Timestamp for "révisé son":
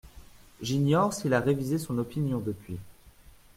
1.39-1.99